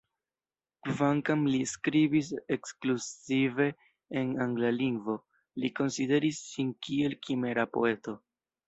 [0.85, 3.69] Kvankam li skribis ekskluzive
[4.23, 5.21] en angla lingvo,
[5.63, 8.23] li konsideris sin kiel kimra poeto.